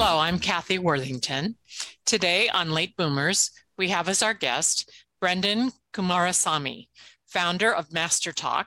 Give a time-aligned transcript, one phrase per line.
[0.00, 1.56] Hello, I'm Kathy Worthington.
[2.06, 4.88] Today on Late Boomers, we have as our guest
[5.20, 6.86] Brenden Kumarasamy,
[7.26, 8.66] founder of MasterTalk,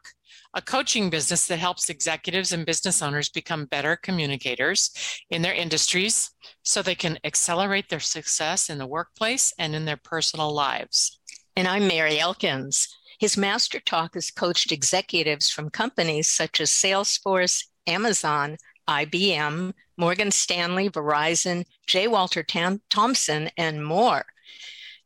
[0.53, 4.91] a coaching business that helps executives and business owners become better communicators
[5.29, 6.31] in their industries
[6.63, 11.21] so they can accelerate their success in the workplace and in their personal lives.
[11.55, 12.89] And I'm Mary Elkins.
[13.21, 18.57] His MasterTalk has coached executives from companies such as Salesforce, Amazon,
[18.89, 19.71] IBM,
[20.01, 22.07] Morgan Stanley, Verizon, J.
[22.07, 24.25] Walter Tam- Thompson, and more.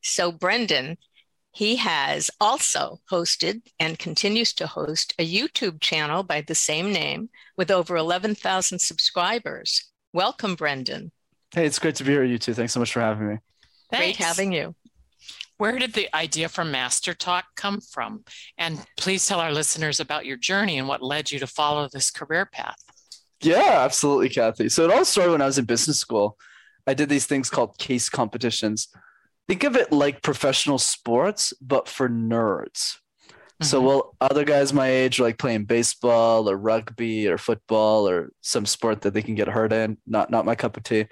[0.02, 0.96] So, Brenden,
[1.52, 7.28] he has also hosted and continues to host a YouTube channel by the same name
[7.58, 9.92] with over 11,000 subscribers.
[10.14, 11.12] Welcome, Brenden.
[11.54, 12.54] Hey, it's great to be here, you two.
[12.54, 13.38] Thanks so much for having me.
[13.92, 14.18] Thanks.
[14.18, 14.76] Great having you.
[15.58, 18.24] Where did the idea for MasterTalk come from?
[18.58, 22.12] And please tell our listeners about your journey and what led you to follow this
[22.12, 22.82] career path.
[23.42, 24.70] Yeah, absolutely, Kathy.
[24.70, 26.38] So it all started when I was in business school.
[26.88, 28.88] I did these things called case competitions.
[29.48, 32.98] Think of it like professional sports, but for nerds.
[33.62, 33.66] Mm-hmm.
[33.66, 38.32] So, while other guys my age are like playing baseball or rugby or football or
[38.42, 39.98] some sport that they can get hurt in.
[40.06, 41.08] Not not my cup of tea.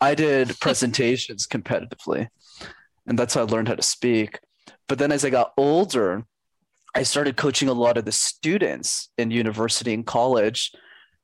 [0.00, 2.28] I did presentations competitively,
[3.06, 4.40] and that's how I learned how to speak.
[4.88, 6.24] But then as I got older,
[6.94, 10.72] I started coaching a lot of the students in university and college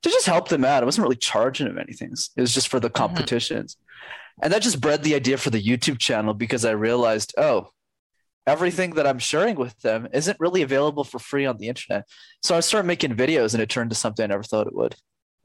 [0.03, 0.83] to just help them out.
[0.83, 2.13] I wasn't really charging them anything.
[2.13, 2.97] It was just for the mm-hmm.
[2.97, 3.75] competitions.
[3.75, 4.45] Mm-hmm.
[4.45, 7.69] And that just bred the idea for the YouTube channel because I realized, oh,
[8.47, 12.09] everything that I'm sharing with them isn't really available for free on the internet.
[12.43, 14.97] So I started making videos and it turned to something I never thought it would.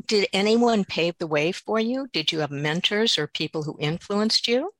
[0.06, 2.08] Did anyone pave the way for you?
[2.14, 4.72] Did you have mentors or people who influenced you?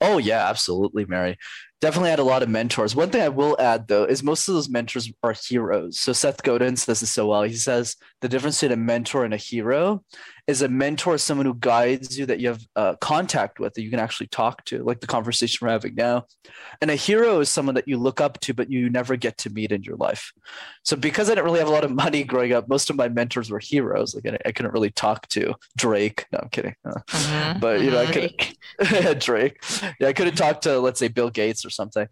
[0.00, 1.36] Oh, yeah, absolutely, Mary
[1.84, 2.96] definitely had a lot of mentors.
[2.96, 6.00] One thing I will add though is most of those mentors are heroes.
[6.00, 7.42] So Seth Godin says this so well.
[7.42, 10.02] He says the difference between a mentor and a hero
[10.46, 13.90] is a mentor someone who guides you that you have uh, contact with that you
[13.90, 16.26] can actually talk to, like the conversation we're having now.
[16.82, 19.50] And a hero is someone that you look up to, but you never get to
[19.50, 20.32] meet in your life.
[20.82, 23.08] So because I didn't really have a lot of money growing up, most of my
[23.08, 24.14] mentors were heroes.
[24.14, 26.26] Like I, I couldn't really talk to Drake.
[26.30, 26.74] No, I'm kidding.
[26.84, 27.60] Uh, mm-hmm.
[27.60, 29.64] But you know, I could Drake.
[29.98, 32.06] Yeah, I couldn't talk to let's say Bill Gates or something.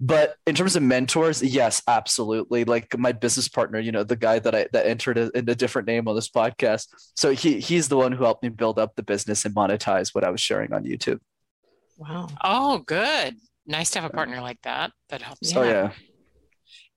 [0.00, 2.64] But in terms of mentors, yes, absolutely.
[2.64, 5.54] Like my business partner, you know, the guy that I that entered a, in a
[5.54, 6.88] different name on this podcast.
[7.16, 10.24] So he he's the one who helped me build up the business and monetize what
[10.24, 11.20] I was sharing on YouTube.
[11.96, 12.28] Wow.
[12.42, 13.36] Oh, good.
[13.66, 15.54] Nice to have a partner like that that helps.
[15.54, 15.92] Oh yeah.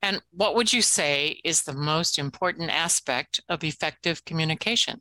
[0.02, 5.00] And what would you say is the most important aspect of effective communication?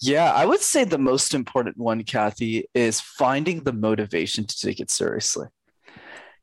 [0.00, 4.78] Yeah, I would say the most important one, Kathy, is finding the motivation to take
[4.78, 5.48] it seriously.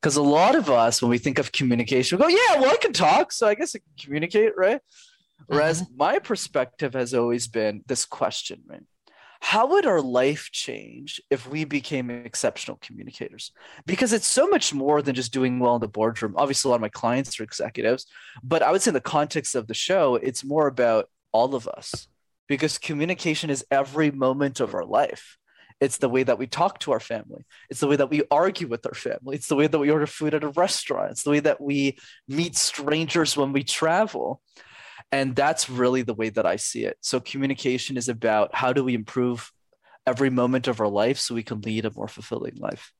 [0.03, 2.75] Because a lot of us, when we think of communication, we go, yeah, well, I
[2.75, 4.81] can talk, so I guess I can communicate, right?
[5.47, 5.96] Whereas mm-hmm.
[5.96, 8.84] my perspective has always been this question, right?
[9.40, 13.53] How would our life change if we became exceptional communicators?
[13.86, 16.34] Because it's so much more than just doing well in the boardroom.
[16.36, 18.06] Obviously, a lot of my clients are executives,
[18.44, 21.66] but I would say in the context of the show, it's more about all of
[21.66, 22.09] us
[22.50, 25.38] because communication is every moment of our life.
[25.80, 27.46] It's the way that we talk to our family.
[27.70, 29.36] It's the way that we argue with our family.
[29.36, 31.12] It's the way that we order food at a restaurant.
[31.12, 31.98] It's the way that we
[32.28, 34.42] meet strangers when we travel.
[35.12, 36.98] And that's really the way that I see it.
[37.02, 39.52] So, communication is about how do we improve
[40.06, 42.92] every moment of our life so we can lead a more fulfilling life.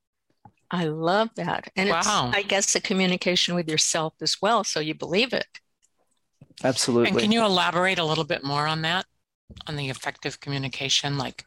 [0.72, 1.72] I love that.
[1.76, 2.00] And wow.
[2.00, 4.64] it's, I guess, the communication with yourself as well.
[4.64, 5.46] So you believe it.
[6.64, 7.10] Absolutely.
[7.10, 9.06] And can you elaborate a little bit more on that?
[9.68, 11.18] On the effective communication?
[11.18, 11.46] Like,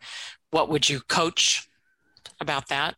[0.57, 1.69] what would you coach
[2.41, 2.95] about that?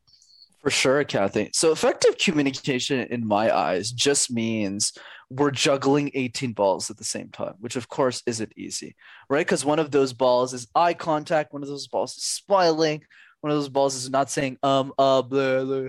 [0.63, 1.51] For sure, Kathy.
[1.53, 4.93] So, effective communication, in my eyes, just means
[5.29, 8.95] we're juggling 18 balls at the same time, which of course isn't easy,
[9.29, 9.45] right?
[9.45, 13.03] Because one of those balls is eye contact, one of those balls is smiling,
[13.41, 15.89] one of those balls is not saying um, uh, blah, blah,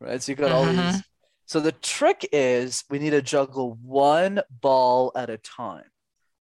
[0.00, 0.22] right?
[0.22, 0.92] So, you got all mm-hmm.
[0.92, 1.02] these
[1.44, 5.84] So the trick is we need to juggle one ball at a time.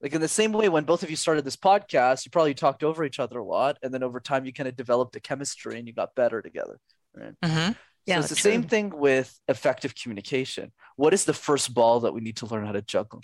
[0.02, 2.84] Like in the same way, when both of you started this podcast, you probably talked
[2.84, 5.78] over each other a lot, and then over time you kind of developed a chemistry
[5.78, 6.80] and you got better together.
[7.16, 7.34] Right.
[7.44, 7.74] Mm-hmm.
[8.08, 8.52] Yeah, so it's the true.
[8.52, 10.72] same thing with effective communication.
[10.96, 13.22] What is the first ball that we need to learn how to juggle?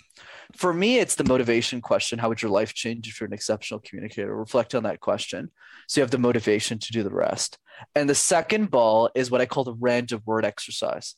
[0.56, 2.20] For me, it's the motivation question.
[2.20, 4.34] How would your life change if you're an exceptional communicator?
[4.34, 5.50] Reflect on that question.
[5.88, 7.58] So you have the motivation to do the rest.
[7.96, 11.16] And the second ball is what I call the random word exercise.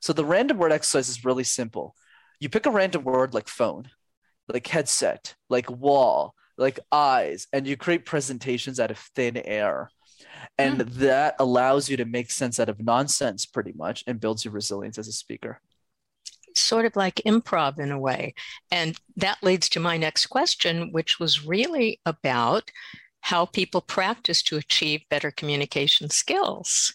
[0.00, 1.96] So the random word exercise is really simple.
[2.38, 3.88] You pick a random word like phone,
[4.48, 9.90] like headset, like wall, like eyes, and you create presentations out of thin air.
[10.58, 11.00] And hmm.
[11.00, 14.98] that allows you to make sense out of nonsense pretty much and builds your resilience
[14.98, 15.60] as a speaker.
[16.56, 18.34] sort of like improv in a way.
[18.70, 22.70] And that leads to my next question, which was really about
[23.22, 26.94] how people practice to achieve better communication skills.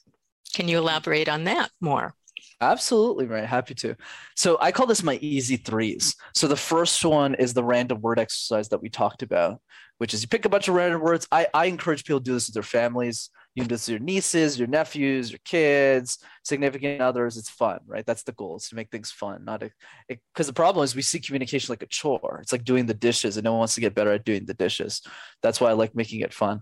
[0.53, 2.15] Can you elaborate on that more?
[2.61, 3.45] Absolutely right.
[3.45, 3.95] Happy to.
[4.35, 6.15] So I call this my easy threes.
[6.33, 9.61] So the first one is the random word exercise that we talked about,
[9.97, 11.27] which is you pick a bunch of random words.
[11.31, 13.29] I, I encourage people to do this with their families.
[13.55, 17.35] You can do this with your nieces, your nephews, your kids, significant others.
[17.35, 18.05] It's fun, right?
[18.05, 19.63] That's the goal is to make things fun, not
[20.07, 22.39] because the problem is we see communication like a chore.
[22.41, 24.53] It's like doing the dishes and no one wants to get better at doing the
[24.53, 25.01] dishes.
[25.41, 26.61] That's why I like making it fun.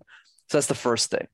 [0.49, 1.27] So that's the first thing.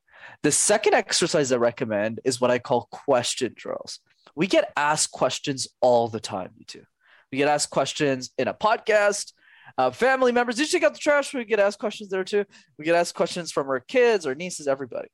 [0.44, 4.00] The second exercise I recommend is what I call question drills
[4.40, 6.84] we get asked questions all the time, you two.
[7.30, 9.34] We get asked questions in a podcast.
[9.78, 11.34] Uh, family members, did you take out the trash?
[11.34, 12.46] We get asked questions there too.
[12.78, 15.10] We get asked questions from our kids, our nieces, everybody.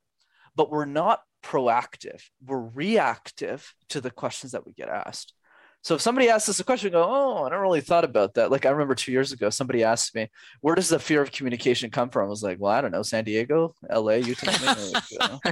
[0.56, 2.22] But we're not proactive.
[2.46, 5.34] We're reactive to the questions that we get asked.
[5.82, 8.36] So if somebody asks us a question, we go, oh, I never really thought about
[8.36, 8.52] that.
[8.52, 10.30] Like I remember two years ago, somebody asked me,
[10.62, 12.28] where does the fear of communication come from?
[12.28, 14.92] I was like, well, I don't know, San Diego, LA, you tell me.
[14.94, 15.40] Like, you know,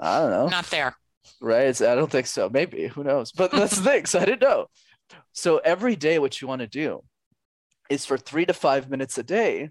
[0.00, 0.96] I don't know Not there.
[1.40, 1.68] Right?
[1.68, 2.48] It's, I don't think so.
[2.48, 3.32] Maybe who knows?
[3.32, 4.06] But that's the thing.
[4.06, 4.66] So I didn't know.
[5.32, 7.02] So every day, what you want to do
[7.88, 9.70] is for three to five minutes a day,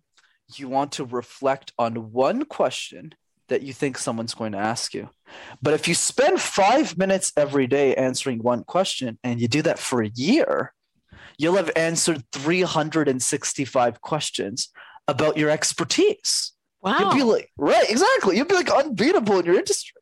[0.55, 3.13] you want to reflect on one question
[3.47, 5.09] that you think someone's going to ask you.
[5.61, 9.79] But if you spend five minutes every day answering one question and you do that
[9.79, 10.73] for a year,
[11.37, 14.69] you'll have answered 365 questions
[15.07, 16.53] about your expertise.
[16.81, 16.97] Wow.
[16.99, 18.37] You'll be like, right, exactly.
[18.37, 20.01] You'd be like unbeatable in your industry.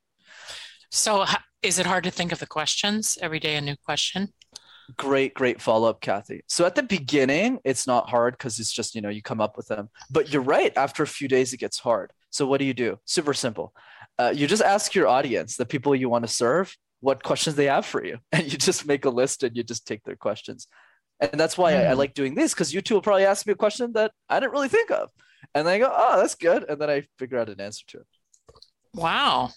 [0.96, 1.26] So,
[1.64, 3.56] is it hard to think of the questions every day?
[3.56, 4.32] A new question.
[4.96, 6.44] Great, great follow up, Kathy.
[6.48, 9.58] So at the beginning, it's not hard because it's just, you know, you come up
[9.58, 9.90] with them.
[10.12, 10.72] But you're right.
[10.78, 12.12] After a few days, it gets hard.
[12.30, 13.00] So what do you do?
[13.06, 13.74] Super simple.
[14.20, 17.66] Uh, you just ask your audience, the people you want to serve, what questions they
[17.66, 18.20] have for you.
[18.32, 20.68] And you just make a list and you just take their questions.
[21.20, 21.98] And that's why I, I Hmm.
[21.98, 24.52] like doing this because you two will probably ask me a question that I didn't
[24.52, 25.10] really think of.
[25.56, 26.66] And then I go, oh, that's good.
[26.70, 28.08] And then I figure out an answer to it.
[28.94, 29.50] Wow.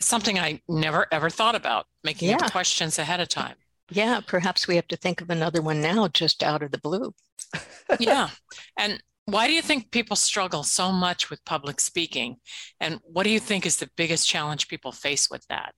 [0.00, 3.56] Something I never ever thought about making up questions ahead of time.
[3.90, 7.14] Yeah, perhaps we have to think of another one now, just out of the blue.
[8.00, 8.30] Yeah.
[8.78, 12.36] And why do you think people struggle so much with public speaking?
[12.80, 15.74] And what do you think is the biggest challenge people face with that?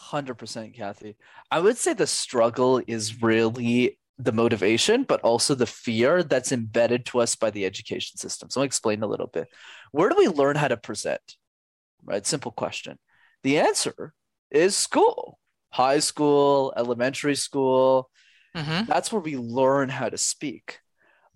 [0.00, 1.16] 100% Kathy.
[1.50, 7.06] I would say the struggle is really the motivation, but also the fear that's embedded
[7.06, 8.50] to us by the education system.
[8.50, 9.48] So I'll explain a little bit.
[9.92, 11.36] Where do we learn how to present?
[12.04, 12.26] Right?
[12.26, 12.98] Simple question.
[13.42, 14.12] The answer
[14.50, 15.38] is school,
[15.70, 18.10] high school, elementary school.
[18.54, 20.80] hmm That's where we learn how to speak.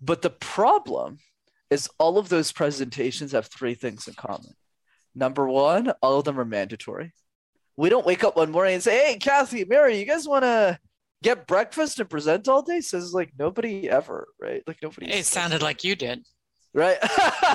[0.01, 1.17] But the problem
[1.69, 4.53] is all of those presentations have three things in common.
[5.15, 7.13] Number one, all of them are mandatory.
[7.77, 10.77] We don't wake up one morning and say, Hey, Kathy, Mary, you guys want to
[11.23, 12.81] get breakfast and present all day?
[12.81, 14.61] Says like nobody ever, right?
[14.67, 15.07] Like nobody.
[15.11, 16.23] It sounded like you did.
[16.73, 16.97] right.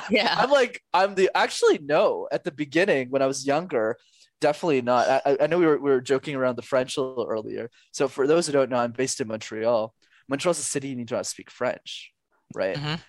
[0.09, 0.33] Yeah.
[0.37, 2.27] I'm like, I'm the actually no.
[2.31, 3.97] At the beginning, when I was younger,
[4.41, 5.07] definitely not.
[5.25, 7.69] I, I- know we were, we were joking around the French a little earlier.
[7.91, 9.93] So for those who don't know, I'm based in Montreal.
[10.27, 12.11] Montreal's a city you need to to speak French,
[12.53, 12.75] right?
[12.75, 12.99] Mhm.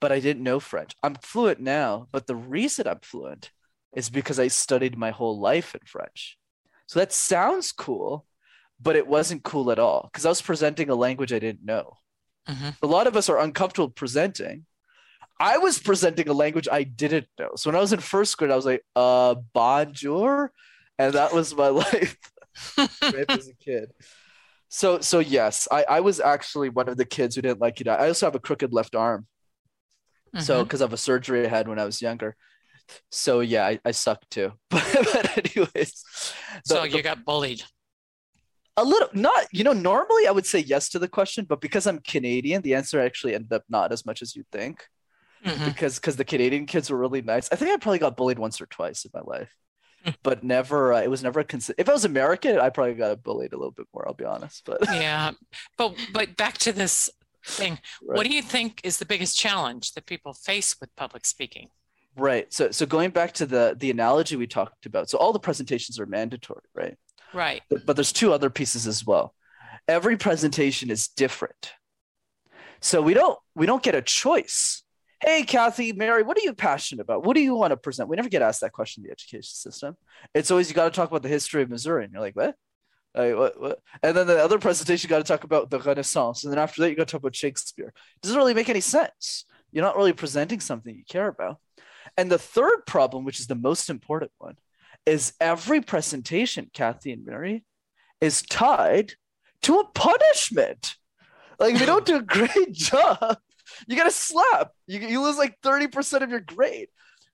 [0.00, 0.94] But I didn't know French.
[1.02, 3.50] I'm fluent now, but the reason I'm fluent
[3.94, 6.38] is because I studied my whole life in French.
[6.86, 8.26] So that sounds cool,
[8.80, 11.98] but it wasn't cool at all because I was presenting a language I didn't know.
[12.48, 12.76] Mhm.
[12.82, 14.66] A lot of us are uncomfortable presenting.
[15.38, 17.50] I was presenting a language I didn't know.
[17.56, 20.52] So when I was in first grade, I was like, uh, bonjour.
[20.98, 22.16] And that was my life
[22.78, 23.92] right, as a kid.
[24.68, 27.88] So so yes, I, I was actually one of the kids who didn't like it.
[27.88, 29.26] I also have a crooked left arm.
[30.38, 30.64] So Mhm.
[30.64, 32.36] because of a surgery I had when I was younger.
[33.10, 34.52] So yeah, I, I sucked too.
[34.70, 35.92] But, but anyways.
[35.92, 37.62] the- so the- you got bullied.
[38.78, 41.86] a little not, you know, normally I would say yes to the question, but because
[41.86, 44.86] I'm Canadian, the answer actually ended up not as much as you'd think.
[45.44, 45.66] Mhm.
[45.66, 47.48] Because because the Canadian kids were really nice.
[47.52, 49.52] I think I probably got bullied once or twice in my life.
[50.22, 50.92] But never.
[50.94, 53.56] Uh, it was never a consi- If I was American, I probably got bullied a
[53.56, 54.06] little bit more.
[54.06, 55.32] I'll be honest, but yeah,
[55.76, 57.10] but but back to this
[57.44, 57.78] thing.
[58.02, 58.16] Right.
[58.16, 61.68] What do you think is the biggest challenge that people face with public speaking?
[62.16, 62.52] Right.
[62.52, 65.08] So so going back to the the analogy we talked about.
[65.08, 66.96] So all the presentations are mandatory, right?
[67.32, 67.62] Right.
[67.70, 69.34] But, but there's two other pieces as well.
[69.88, 71.72] Every presentation is different.
[72.80, 74.82] So we don't we don't get a choice.
[75.24, 77.24] Hey, Kathy, Mary, what are you passionate about?
[77.24, 78.08] What do you want to present?
[78.08, 79.96] We never get asked that question in the education system.
[80.34, 82.56] It's always you got to talk about the history of Missouri, and you're like, what?
[83.14, 83.78] Like, what, what?
[84.02, 86.82] And then the other presentation, you got to talk about the Renaissance, and then after
[86.82, 87.92] that, you got to talk about Shakespeare.
[88.16, 89.44] It doesn't really make any sense.
[89.70, 91.58] You're not really presenting something you care about.
[92.16, 94.56] And the third problem, which is the most important one,
[95.06, 97.64] is every presentation, Kathy and Mary,
[98.20, 99.12] is tied
[99.62, 100.96] to a punishment.
[101.60, 103.36] Like, you don't do a great job,
[103.86, 104.70] you get a slap.
[104.86, 106.88] You, you lose like 30% of your grade.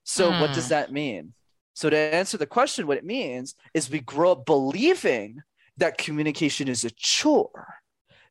[0.05, 0.71] So, what does hmm.
[0.71, 1.35] that mean?
[1.75, 5.43] So, to answer the question, what it means is we grow up believing
[5.77, 7.75] that communication is a chore.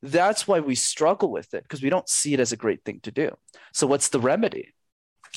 [0.02, 3.00] That's why we struggle with it because we don't see it as a great thing
[3.02, 3.38] to do.
[3.74, 4.74] So, what's the remedy?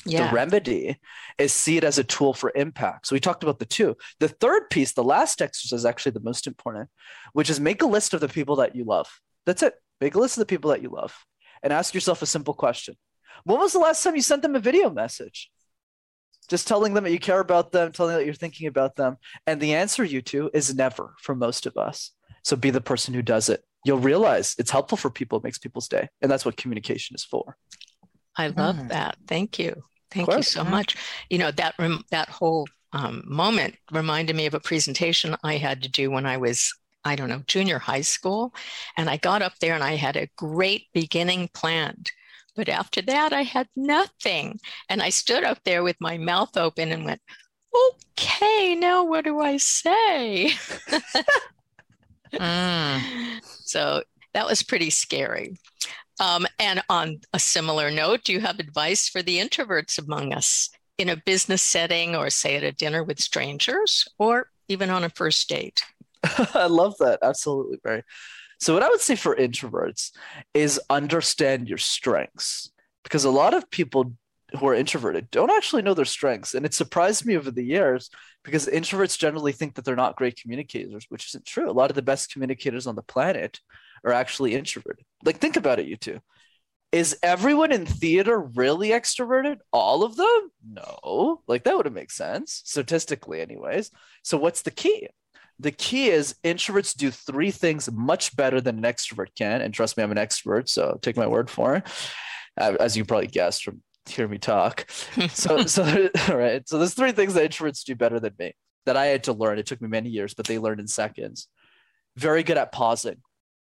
[0.03, 0.27] Yeah.
[0.27, 0.97] The remedy
[1.37, 3.05] is see it as a tool for impact.
[3.05, 3.95] So we talked about the two.
[4.19, 6.89] The third piece, the last exercise, is actually the most important,
[7.33, 9.07] which is make a list of the people that you love.
[9.45, 9.75] That's it.
[9.99, 11.13] Make a list of the people that you love
[11.63, 12.95] and ask yourself a simple question.
[13.43, 15.49] When was the last time you sent them a video message?
[16.49, 19.17] Just telling them that you care about them, telling them that you're thinking about them.
[19.47, 22.11] And the answer, you two, is never for most of us.
[22.43, 23.63] So be the person who does it.
[23.85, 26.09] You'll realize it's helpful for people, it makes people's day.
[26.21, 27.57] And that's what communication is for.
[28.35, 28.89] I love Mm.
[28.89, 29.17] that.
[29.27, 29.83] Thank you.
[30.11, 30.97] Thank you so much.
[31.29, 35.83] You know that rem- that whole um, moment reminded me of a presentation I had
[35.83, 38.53] to do when I was I don't know junior high school,
[38.97, 42.11] and I got up there and I had a great beginning planned,
[42.55, 46.91] but after that I had nothing, and I stood up there with my mouth open
[46.91, 47.21] and went,
[47.75, 50.53] "Okay, now what do I say?"
[52.33, 53.41] Mm.
[53.43, 54.03] So
[54.33, 55.57] that was pretty scary.
[56.19, 60.69] Um, and on a similar note, do you have advice for the introverts among us
[60.97, 65.09] in a business setting or, say, at a dinner with strangers or even on a
[65.09, 65.81] first date?
[66.53, 67.19] I love that.
[67.21, 68.03] Absolutely, Mary.
[68.59, 70.11] So, what I would say for introverts
[70.53, 72.71] is understand your strengths
[73.03, 74.13] because a lot of people
[74.59, 76.53] who are introverted don't actually know their strengths.
[76.53, 78.09] And it surprised me over the years
[78.43, 81.69] because introverts generally think that they're not great communicators, which isn't true.
[81.69, 83.59] A lot of the best communicators on the planet
[84.03, 85.05] are actually introverted.
[85.23, 86.19] Like, think about it, you two.
[86.91, 89.59] Is everyone in theater really extroverted?
[89.71, 90.51] All of them?
[90.69, 91.41] No.
[91.47, 93.91] Like, that wouldn't make sense, statistically, anyways.
[94.23, 95.07] So, what's the key?
[95.61, 99.61] The key is introverts do three things much better than an extrovert can.
[99.61, 101.87] And trust me, I'm an expert, so take my word for it.
[102.59, 104.89] Uh, as you probably guessed from hearing me talk.
[105.29, 106.67] So, so all right.
[106.67, 108.53] So there's three things that introverts do better than me
[108.85, 109.59] that I had to learn.
[109.59, 111.47] It took me many years, but they learned in seconds.
[112.17, 113.17] Very good at pausing.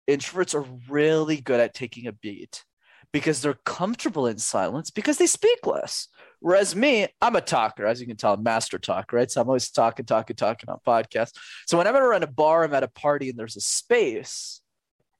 [0.09, 2.65] Introverts are really good at taking a beat
[3.13, 6.09] because they're comfortable in silence because they speak less.
[6.41, 9.31] Whereas me, I'm a talker, as you can tell, I'm master talker, right?
[9.31, 11.33] So I'm always talking, talking, talking on podcasts.
[11.67, 14.63] So whenever I'm at a bar, I'm at a party and there's a space,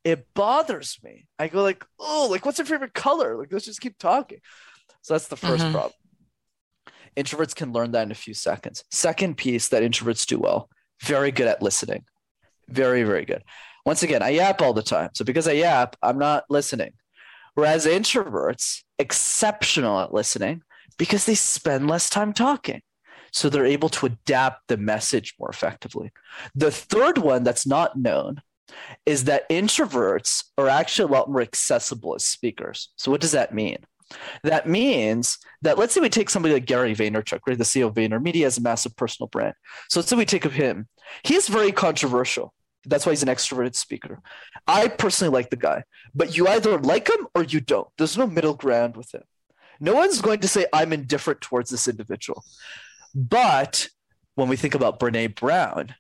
[0.03, 1.27] it bothers me.
[1.39, 3.37] I go like, oh, like what's your favorite color?
[3.37, 4.39] Like let's just keep talking.
[5.03, 5.73] So that's the 1st Mhm.
[5.73, 5.93] problem.
[7.17, 8.85] Introverts can learn that in a few seconds.
[8.91, 10.71] Second piece that introverts do well,
[11.03, 12.05] very good at listening.
[12.69, 13.43] Very, very good.
[13.85, 15.11] Once again, I yap all the time.
[15.15, 16.93] So because I yap, I'm not listening.
[17.55, 20.63] Whereas introverts, exceptional at listening
[21.01, 22.83] because they spend less time talking.
[23.33, 26.13] So they're able to adapt the message more effectively.
[26.55, 28.43] The third one that's not known
[29.07, 32.91] is that introverts are actually a lot more accessible as speakers.
[32.97, 33.79] So what does that mean?
[34.43, 37.57] That means that let's say we take somebody like Gary Vaynerchuk, right?
[37.57, 39.55] The CEO of VaynerMedia has a massive personal brand.
[39.89, 40.87] So let's say we take of him.
[41.23, 42.53] He's very controversial.
[42.85, 44.21] That's why he's an extroverted speaker.
[44.67, 47.89] I personally like the guy, but you either like him or you don't.
[47.97, 49.23] There's no middle ground with him.
[49.81, 52.45] No one's going to say, I'm indifferent towards this individual.
[53.15, 53.89] But
[54.35, 55.95] when we think about Brene Brown,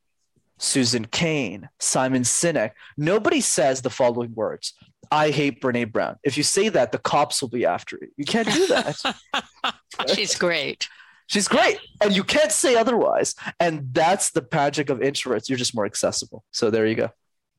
[0.59, 4.75] Susan Cain, Simon Sinek, nobody says the following words
[5.11, 6.17] I hate Brene Brown.
[6.23, 8.09] If you say that, the cops will be after you.
[8.17, 8.97] You can't do that.
[10.15, 10.89] She's great.
[11.27, 11.79] She's great.
[12.01, 13.35] And you can't say otherwise.
[13.59, 15.49] And that's the magic of introverts.
[15.49, 16.45] You're just more accessible.
[16.51, 17.11] So there you go.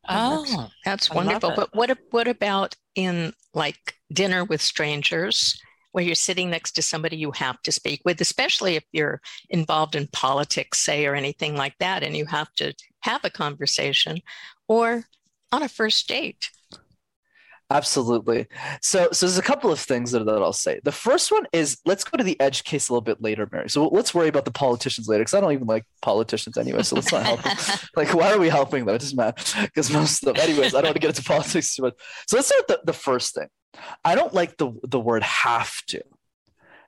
[0.07, 1.53] Oh, oh That's wonderful.
[1.55, 5.59] But what what about in like dinner with strangers
[5.91, 9.95] where you're sitting next to somebody you have to speak with, especially if you're involved
[9.95, 14.19] in politics, say, or anything like that, and you have to have a conversation,
[14.67, 15.05] or
[15.51, 16.49] on a first date?
[17.71, 18.47] Absolutely.
[18.81, 20.81] So, so there's a couple of things that, that I'll say.
[20.83, 23.69] The first one is let's go to the edge case a little bit later, Mary.
[23.69, 26.83] So let's worry about the politicians later because I don't even like politicians anyway.
[26.83, 27.55] So let's not help them.
[27.95, 28.95] like, why are we helping them?
[28.95, 30.75] It doesn't matter because most of them, anyways.
[30.75, 31.93] I don't want to get into politics too much.
[32.27, 33.47] So let's start with the, the first thing.
[34.03, 36.03] I don't like the the word have to.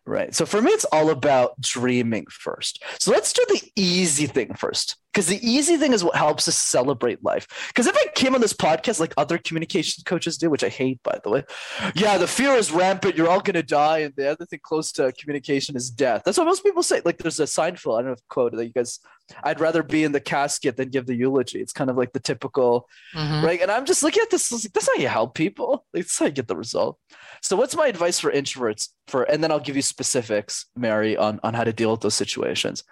[0.06, 0.36] Right.
[0.36, 2.84] So for me, it's all about dreaming first.
[3.00, 6.58] So let's do the easy thing first, because the easy thing is what helps us
[6.58, 7.48] celebrate life.
[7.68, 11.02] Because if I came on this podcast like other communication coaches do, which I hate,
[11.04, 11.44] by the way,
[11.94, 13.16] yeah, the fear is rampant.
[13.16, 14.00] You're all going to die.
[14.00, 16.24] And the other thing close to communication is death.
[16.26, 17.02] That's what most people say.
[17.06, 19.00] Like there's a Seinfeld, I don't know if quote that you guys,
[19.44, 21.62] I'd rather be in the casket than give the eulogy.
[21.62, 23.46] It's kind of like the typical, mm-hmm.
[23.46, 23.62] right?
[23.62, 25.86] And I'm just looking at this, like, that's how you help people.
[25.94, 26.98] Like, that's how you get the result.
[27.42, 31.40] So what's my advice for introverts for and then I'll give you specifics, Mary, on,
[31.44, 32.84] on how to deal with those situations.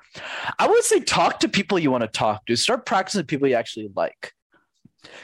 [0.60, 2.56] I would say talk to people you want to talk to.
[2.56, 4.34] Start practicing people you actually like.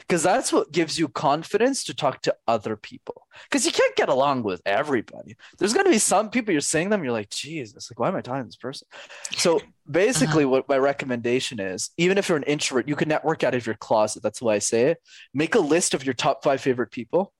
[0.00, 3.28] Because that's what gives you confidence to talk to other people.
[3.44, 5.36] Because you can't get along with everybody.
[5.56, 8.16] There's going to be some people you're seeing them, you're like, Jesus, like, why am
[8.16, 8.88] I talking to this person?
[9.36, 10.50] So basically, uh-huh.
[10.50, 13.76] what my recommendation is, even if you're an introvert, you can network out of your
[13.76, 14.22] closet.
[14.22, 14.98] That's why I say it.
[15.32, 17.32] Make a list of your top five favorite people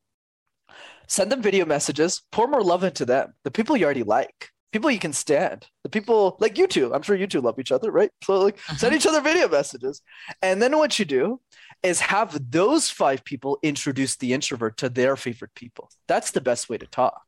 [1.08, 3.34] send them video messages, pour more love into them.
[3.42, 6.94] The people you already like, people you can stand, the people like you two.
[6.94, 8.10] I'm sure you two love each other, right?
[8.24, 8.94] So like send mm-hmm.
[8.94, 10.02] each other video messages.
[10.42, 11.40] And then what you do
[11.82, 15.90] is have those five people introduce the introvert to their favorite people.
[16.06, 17.22] That's the best way to talk.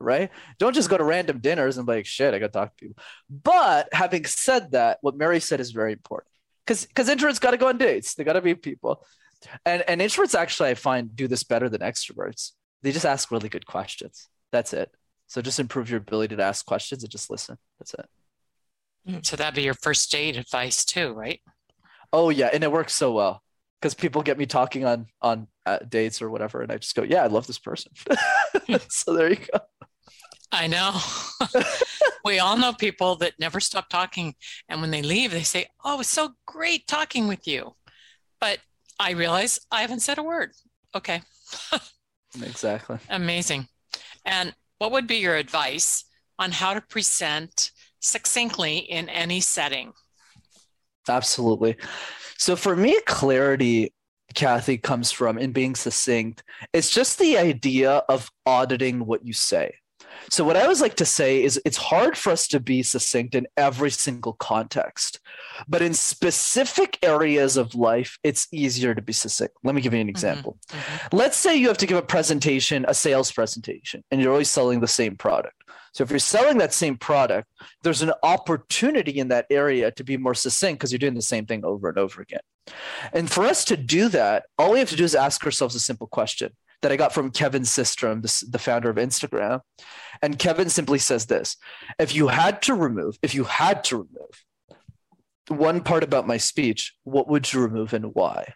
[0.00, 0.30] Right?
[0.58, 3.02] Don't just go to random dinners and be like, shit, I gotta talk to people.
[3.30, 6.28] But having said that, what Mary said is very important.
[6.66, 8.14] Because because introverts gotta go on dates.
[8.14, 9.06] They gotta meet people.
[9.64, 13.48] And and introverts actually I find do this better than extroverts they just ask really
[13.48, 14.28] good questions.
[14.50, 14.92] That's it.
[15.32, 17.56] So just improve your ability to ask questions and just listen.
[17.78, 18.06] That's it.
[19.08, 21.40] Mm, so that'd be your first date advice too, right?
[22.12, 23.42] Oh yeah, and it works so well
[23.80, 27.02] because people get me talking on on uh, dates or whatever, and I just go,
[27.02, 27.92] "Yeah, I love this person."
[28.90, 29.60] so there you go.
[30.52, 31.00] I know.
[32.26, 34.34] we all know people that never stop talking,
[34.68, 37.74] and when they leave, they say, "Oh, it's so great talking with you,"
[38.38, 38.58] but
[39.00, 40.50] I realize I haven't said a word.
[40.94, 41.22] Okay.
[42.42, 42.96] Exactly.
[43.10, 43.68] Amazing.
[44.24, 46.06] And what would be your advice
[46.40, 49.92] on how to present succinctly in any setting?
[51.08, 51.76] Absolutely.
[52.36, 53.94] So for me, clarity,
[54.34, 56.42] Kathy, comes from in being succinct.
[56.72, 59.76] It's just the idea of auditing what you say.
[60.32, 63.34] So, what I always like to say is it's hard for us to be succinct
[63.34, 65.20] in every single context,
[65.68, 69.52] but in specific areas of life, it's easier to be succinct.
[69.62, 70.08] Let me give you an mm-hmm.
[70.08, 70.56] example.
[70.68, 70.78] Mm-hmm.
[70.78, 71.16] Mm-hmm.
[71.18, 74.80] Let's say you have to give a presentation, a sales presentation, and you're always selling
[74.80, 75.64] the same product.
[75.92, 77.48] So, if you're selling that same product,
[77.82, 81.44] there's an opportunity in that area to be more succinct because you're doing the same
[81.44, 82.40] thing over and over again.
[83.12, 85.80] And for us to do that, all we have to do is ask ourselves a
[85.80, 89.60] simple question that I got from Kevin Systrom, the, founder of Instagram.
[90.20, 91.56] And Kevin simply says this
[91.98, 94.44] if you had to remove, if you had to remove
[95.48, 98.54] one part about my speech, what would you remove and why?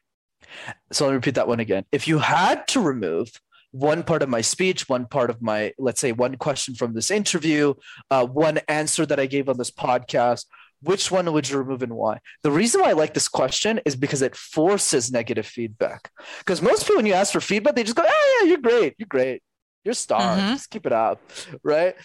[0.93, 1.85] So let me repeat that one again.
[1.93, 3.31] If you had to remove
[3.73, 7.11] one part of my speech, one part of my, let's say, one question from this
[7.11, 7.75] interview,
[8.11, 10.47] uh, one answer that I gave on this podcast,
[10.87, 12.21] which one would you remove and why?
[12.43, 16.11] The reason why I like this question is because it forces negative feedback.
[16.39, 18.95] Because most people, when you ask for feedback, they just go, "Oh yeah, you're great,
[18.97, 19.43] you're great,
[19.85, 20.53] you're a star, mm-hmm.
[20.53, 21.21] just keep it up,"
[21.65, 21.97] right?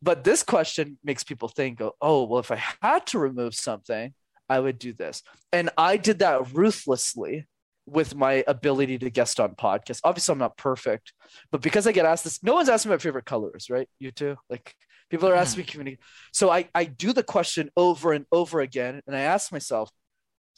[0.00, 4.14] But this question makes people think, "Oh, well, if I had to remove something,
[4.48, 5.22] I would do this,"
[5.52, 7.46] and I did that ruthlessly
[7.86, 10.00] with my ability to guest on podcasts.
[10.04, 11.12] Obviously, I'm not perfect,
[11.50, 13.88] but because I get asked this, no one's asked me my favorite colors, right?
[13.98, 14.74] You too, like
[15.10, 15.70] People are asking me mm.
[15.70, 15.98] community.
[16.32, 19.00] So I, I do the question over and over again.
[19.06, 19.90] And I ask myself,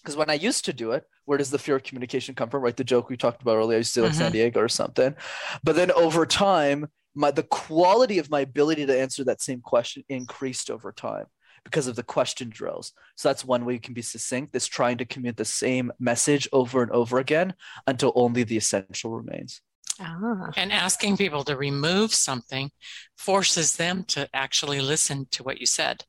[0.02, 2.62] because when I used to do it, where does the fear of communication come from?
[2.62, 2.76] Right.
[2.76, 4.18] The joke we talked about earlier, I used to like mm-hmm.
[4.18, 5.14] San Diego or something.
[5.62, 10.04] But then over time, my the quality of my ability to answer that same question
[10.08, 11.26] increased over time
[11.64, 12.92] because of the question drills.
[13.16, 16.48] So that's one way you can be succinct is trying to commute the same message
[16.52, 17.54] over and over again
[17.86, 19.60] until only the essential remains.
[20.00, 20.50] Ah.
[20.56, 22.70] And asking people to remove something
[23.16, 26.04] forces them to actually listen to what you said.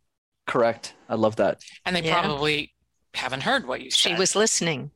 [0.48, 0.96] Correct.
[1.10, 1.62] I love that.
[1.86, 2.20] And they yeah.
[2.20, 2.74] probably
[3.14, 4.10] haven't heard what you said.
[4.10, 4.92] She was listening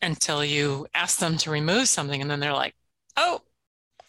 [0.00, 2.20] until you ask them to remove something.
[2.20, 2.74] And then they're like,
[3.16, 3.42] oh,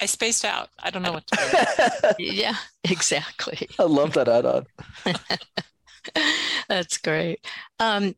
[0.01, 0.69] I spaced out.
[0.79, 2.23] I don't know what to do.
[2.23, 3.67] yeah, exactly.
[3.79, 4.65] I love that add on.
[6.67, 7.45] That's great.
[7.79, 8.15] Um,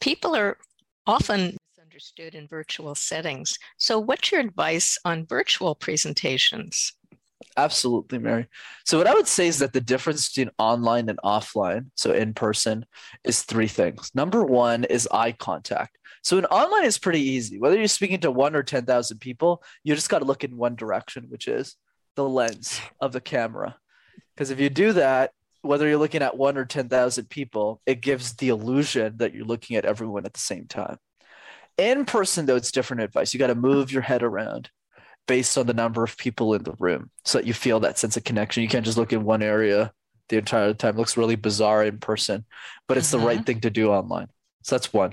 [0.00, 0.56] people are
[1.06, 1.56] often
[1.96, 3.58] understood in virtual settings.
[3.78, 6.92] So, what's your advice on virtual presentations?
[7.56, 8.48] Absolutely, Mary.
[8.84, 12.34] So, what I would say is that the difference between online and offline, so in
[12.34, 12.84] person,
[13.24, 14.10] is three things.
[14.14, 15.96] Number one is eye contact.
[16.20, 17.58] So in online it's pretty easy.
[17.58, 20.74] Whether you're speaking to one or 10,000 people, you just got to look in one
[20.74, 21.76] direction, which is
[22.14, 23.76] the lens of the camera.
[24.34, 25.30] Because if you do that,
[25.62, 29.76] whether you're looking at one or 10,000 people, it gives the illusion that you're looking
[29.76, 30.98] at everyone at the same time.
[31.78, 33.34] In person, though, it's different advice.
[33.34, 34.70] You got to move your head around
[35.26, 38.16] based on the number of people in the room so that you feel that sense
[38.16, 38.62] of connection.
[38.62, 39.92] You can't just look in one area
[40.28, 40.94] the entire time.
[40.94, 42.44] It looks really bizarre in person,
[42.86, 43.20] but it's mm-hmm.
[43.20, 43.44] the right mm-hmm.
[43.44, 44.28] thing to do online.
[44.62, 45.12] So that's one.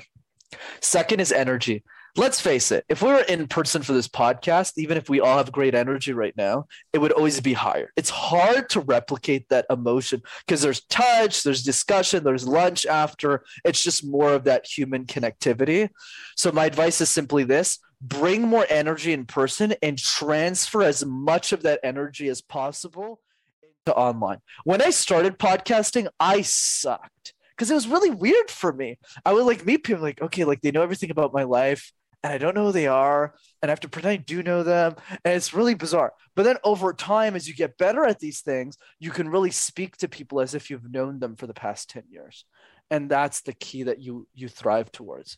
[0.81, 1.83] Second is energy.
[2.15, 5.37] Let's face it, if we were in person for this podcast, even if we all
[5.37, 7.91] have great energy right now, it would always be higher.
[7.95, 13.43] It's hard to replicate that emotion because there's touch, there's discussion, there's lunch after.
[13.65, 15.89] It's just more of that human connectivity.
[16.37, 21.51] So, my advice is simply this bring more energy in person and transfer as much
[21.51, 23.21] of that energy as possible
[23.63, 24.37] into online.
[24.65, 28.99] When I started podcasting, I sucked because it was really weird for me.
[29.25, 31.91] I would like meet people like, okay, like they know everything about my life
[32.23, 34.63] and I don't know who they are, and I have to pretend I do know
[34.63, 36.13] them, and it's really bizarre.
[36.35, 39.97] But then over time, as you get better at these things, you can really speak
[39.97, 42.45] to people as if you've known them for the past 10 years.
[42.89, 45.37] And that's the key that you you thrive towards.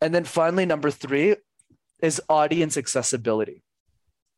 [0.00, 1.36] And then finally, number three
[2.00, 3.62] is audience accessibility.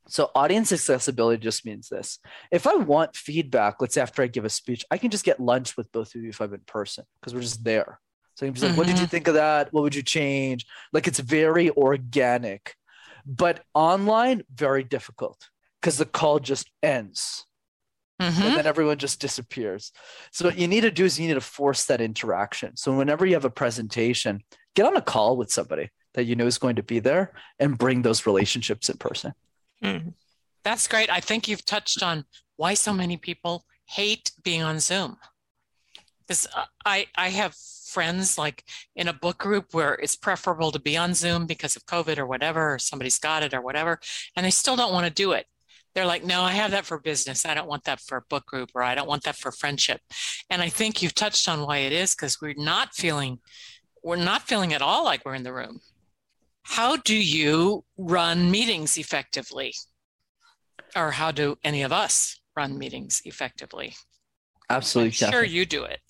[0.09, 2.19] So audience accessibility just means this.
[2.51, 5.39] If I want feedback, let's say after I give a speech, I can just get
[5.39, 8.01] lunch with both of you if I'm in person because we're just there.
[8.41, 8.79] So he's like, mm-hmm.
[8.79, 9.11] what did you mm-hmm.
[9.11, 9.71] think of that?
[9.71, 10.65] What would you change?
[10.95, 12.75] Like it's very organic.
[13.27, 17.45] But online, very difficult because the call just ends.
[18.19, 18.43] Mm-hmm.
[18.43, 19.93] And then everyone just disappears.
[20.33, 22.79] So what you need to do is you need to force that interaction.
[22.79, 24.41] So whenever you have a presentation,
[24.75, 27.77] get on a call with somebody that you know is going to be there and
[27.77, 29.35] bring those relationships in person.
[29.85, 30.15] Mm.
[30.65, 31.11] That's great.
[31.11, 32.25] I think you've touched on
[32.57, 35.19] why so many people hate being on Zoom.
[36.31, 36.47] Because
[36.87, 38.63] I I have friends like
[38.95, 42.27] in a book group where it's preferable to be on Zoom because of COVID or
[42.27, 43.99] whatever, or somebody's got it or whatever,
[44.37, 45.47] and they still don't want to do it.
[45.93, 47.45] They're like, no, I have that for business.
[47.45, 50.03] I don't want that for a book group or I don't want that for friendship.
[50.49, 53.41] And I think you've touched on why it is because we're not feeling,
[54.05, 55.81] we're not feeling at all like we're in the room.
[56.63, 59.75] How do you run meetings effectively?
[60.95, 63.97] Or how do any of us run meetings effectively?
[64.71, 65.27] Absolutely.
[65.27, 66.01] I'm sure you do it.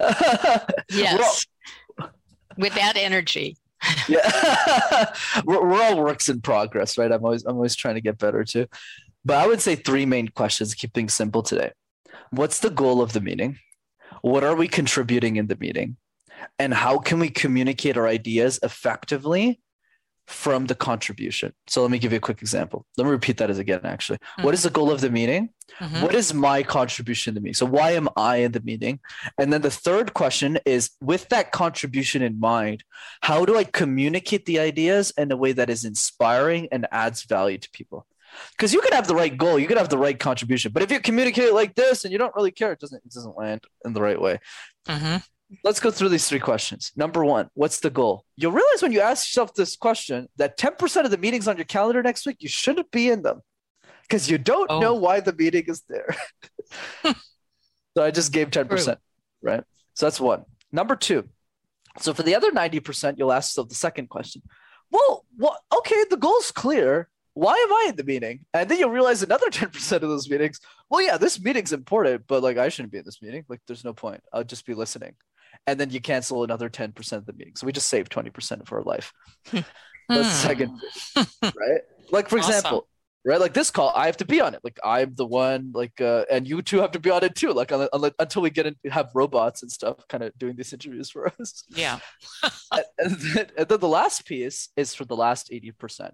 [0.90, 1.46] yes.
[2.56, 3.58] With that energy.
[4.08, 5.12] yeah.
[5.44, 7.12] we're, we're all works in progress, right?
[7.12, 8.66] I'm always I'm always trying to get better too.
[9.24, 11.72] But I would say three main questions, keep things simple today.
[12.30, 13.58] What's the goal of the meeting?
[14.22, 15.96] What are we contributing in the meeting?
[16.58, 19.60] And how can we communicate our ideas effectively
[20.30, 21.52] from the contribution.
[21.66, 22.86] So let me give you a quick example.
[22.96, 24.18] Let me repeat that as again, actually.
[24.18, 24.44] Mm-hmm.
[24.44, 25.50] What is the goal of the meeting?
[25.80, 26.02] Mm-hmm.
[26.02, 27.52] What is my contribution to me?
[27.52, 29.00] So why am I in the meeting?
[29.38, 32.84] And then the third question is with that contribution in mind,
[33.22, 37.58] how do I communicate the ideas in a way that is inspiring and adds value
[37.58, 38.06] to people?
[38.56, 40.92] Because you could have the right goal, you could have the right contribution, but if
[40.92, 43.64] you communicate it like this and you don't really care, it doesn't it doesn't land
[43.84, 44.38] in the right way.
[44.86, 45.16] Mm-hmm
[45.64, 46.92] let's go through these three questions.
[46.96, 48.24] Number one, what's the goal?
[48.36, 51.64] You'll realize when you ask yourself this question that 10% of the meetings on your
[51.64, 53.42] calendar next week, you shouldn't be in them
[54.02, 54.80] because you don't oh.
[54.80, 56.14] know why the meeting is there.
[57.04, 58.94] so I just gave 10%, True.
[59.42, 59.64] right?
[59.94, 60.44] So that's one.
[60.72, 61.28] Number two,
[61.98, 64.42] so for the other 90%, you'll ask yourself the second question.
[64.90, 67.08] Well, well, okay, the goal's clear.
[67.34, 68.40] Why am I in the meeting?
[68.52, 72.42] And then you'll realize another 10% of those meetings, well, yeah, this meeting's important, but
[72.42, 73.44] like I shouldn't be in this meeting.
[73.48, 74.22] Like there's no point.
[74.32, 75.14] I'll just be listening
[75.66, 77.56] and then you cancel another 10% of the meeting.
[77.56, 79.12] So we just saved 20% of our life.
[79.52, 79.64] That's
[80.08, 80.80] the second,
[81.42, 81.80] right?
[82.10, 82.54] Like, for awesome.
[82.54, 82.88] example,
[83.24, 83.40] right?
[83.40, 84.60] Like this call, I have to be on it.
[84.64, 87.52] Like I'm the one, like, uh, and you two have to be on it too.
[87.52, 87.70] Like
[88.18, 91.64] until we get in, have robots and stuff kind of doing these interviews for us.
[91.68, 91.98] Yeah.
[92.72, 96.10] and, then, and then the last piece is for the last 80%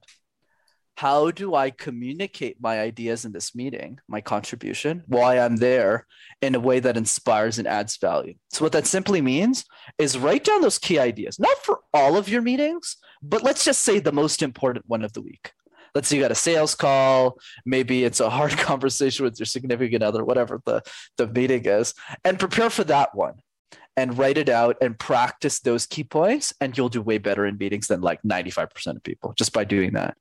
[0.97, 6.07] how do I communicate my ideas in this meeting, my contribution, why I'm there
[6.41, 8.35] in a way that inspires and adds value?
[8.51, 9.65] So, what that simply means
[9.99, 13.81] is write down those key ideas, not for all of your meetings, but let's just
[13.81, 15.53] say the most important one of the week.
[15.95, 20.03] Let's say you got a sales call, maybe it's a hard conversation with your significant
[20.03, 20.83] other, whatever the,
[21.19, 21.93] the meeting is,
[22.25, 23.35] and prepare for that one
[23.99, 27.57] and write it out and practice those key points, and you'll do way better in
[27.57, 30.17] meetings than like 95% of people just by doing that.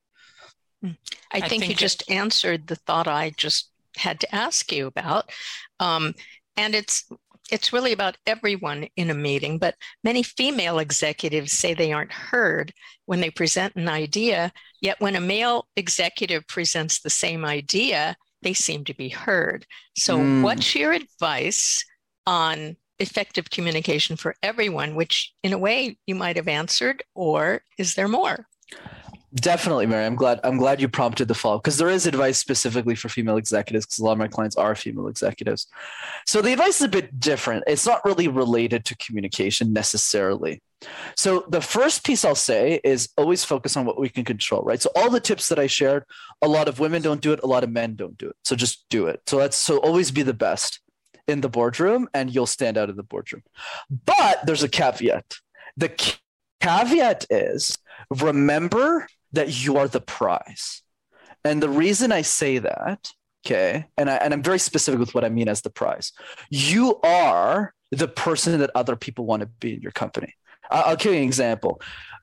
[1.32, 4.88] I, I think, think, you just answered the thought I just had to ask you
[4.88, 5.32] about.
[5.80, 6.14] Um,
[6.58, 7.06] and it's
[7.52, 12.74] it's really about everyone in a meeting, but many female executives say they aren't heard
[13.06, 14.52] when they present an idea.
[14.82, 19.66] Yet when a male executive presents the same idea, they seem to be heard.
[19.96, 20.42] So, mm.
[20.42, 21.84] what's your advice
[22.26, 27.96] on effective communication for everyone, which in a way you might have answered, or is
[27.96, 28.48] there more?
[29.36, 30.06] Definitely, Mary.
[30.06, 30.40] I'm glad.
[30.46, 34.00] I'm glad you prompted the follow because there is advice specifically for female executives because
[34.00, 35.68] a lot of my clients are female executives.
[36.26, 37.66] So the advice is a bit different.
[37.68, 40.62] It's not really related to communication necessarily.
[41.18, 44.82] So the first piece I'll say is always focus on what we can control, right?
[44.82, 46.06] So all the tips that I shared,
[46.42, 48.36] a lot of women don't do it, a lot of men don't do it.
[48.46, 49.22] So just do it.
[49.28, 50.80] So let's so always be the best
[51.28, 53.44] in the boardroom, and you'll stand out in the boardroom.
[53.90, 55.40] But there's a caveat.
[55.76, 55.92] The
[56.62, 57.78] caveat is
[58.10, 60.82] remember that you are the prize.
[61.44, 63.12] And the reason I say that,
[63.46, 66.12] okay, and, I, and I'm very specific with what I mean as the prize,
[66.50, 70.34] you are the person that other people want to be in your company.
[70.72, 71.80] I'll, give you an example.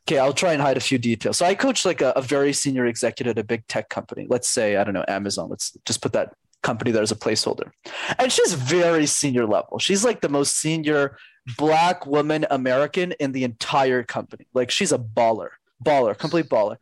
[0.09, 1.39] Okay, I'll try and hide a few details.
[1.39, 4.27] So I coach like a, a very senior executive at a big tech company.
[4.29, 5.49] Let's say, I don't know, Amazon.
[5.49, 7.71] Let's just put that company there as a placeholder.
[8.19, 9.79] And she's very senior level.
[9.79, 11.17] She's like the most senior
[11.57, 14.47] black woman American in the entire company.
[14.55, 15.51] Like she's a baller,
[15.83, 16.77] baller, complete baller.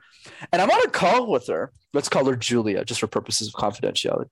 [0.53, 1.73] And I'm on a call with her.
[1.93, 4.29] Let's call her Julia, just for purposes of confidentiality.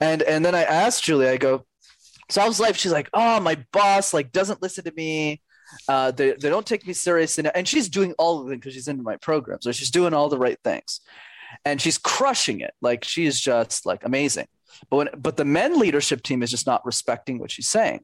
[0.00, 1.64] And and then I asked Julia, I go,
[2.30, 2.76] so how's life?
[2.76, 5.42] She's like, oh, my boss like doesn't listen to me.
[5.88, 7.38] Uh, they, they don't take me serious.
[7.38, 9.58] And, and she's doing all of them because she's into my program.
[9.60, 11.00] So she's doing all the right things.
[11.64, 12.74] And she's crushing it.
[12.80, 14.46] Like she is just like amazing.
[14.90, 18.00] But when, but the men leadership team is just not respecting what she's saying.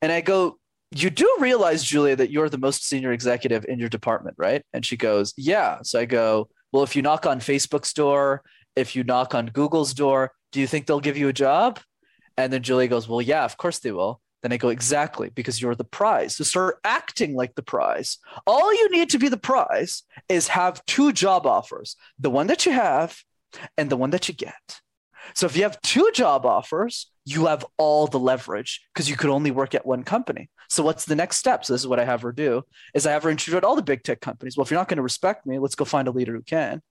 [0.00, 0.58] And I go,
[0.90, 4.62] you do realize, Julia, that you're the most senior executive in your department, right?
[4.72, 5.78] And she goes, Yeah.
[5.82, 8.42] So I go, Well, if you knock on Facebook's door,
[8.76, 11.80] if you knock on Google's door, do you think they'll give you a job?
[12.36, 14.20] And then Julia goes, Well, yeah, of course they will.
[14.42, 16.36] Then I go, Exactly, because you're the prize.
[16.36, 18.18] So start acting like the prize.
[18.46, 22.64] All you need to be the prize is have two job offers the one that
[22.64, 23.18] you have
[23.76, 24.80] and the one that you get.
[25.34, 29.30] So if you have two job offers, you have all the leverage because you could
[29.30, 30.48] only work at one company.
[30.68, 31.64] So what's the next step?
[31.64, 32.62] So this is what I have her do
[32.94, 34.56] is I have her interview all the big tech companies.
[34.56, 36.82] Well, if you're not going to respect me, let's go find a leader who can.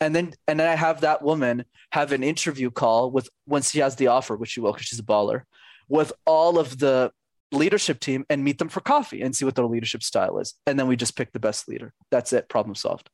[0.00, 3.78] And then and then I have that woman have an interview call with once she
[3.78, 5.42] has the offer, which she will because she's a baller,
[5.88, 7.12] with all of the
[7.52, 10.54] leadership team and meet them for coffee and see what their leadership style is.
[10.66, 11.94] And then we just pick the best leader.
[12.10, 12.48] That's it.
[12.48, 13.08] Problem solved.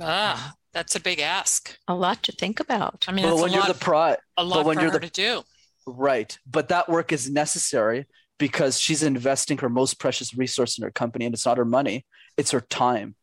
[0.00, 1.78] Ah, that's a big ask.
[1.88, 3.06] A lot to think about.
[3.08, 4.92] I mean, but it's when a you're lot, the pri- a lot when for you're
[4.92, 5.42] her the to do.
[5.86, 6.38] Right.
[6.46, 8.04] But that work is necessary
[8.38, 12.04] because she's investing her most precious resource in her company and it's not her money,
[12.36, 13.14] it's her time.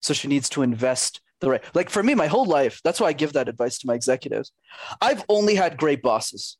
[0.00, 1.62] So she needs to invest the right.
[1.74, 4.52] Like for me, my whole life, that's why I give that advice to my executives.
[5.02, 6.56] I've only had great bosses.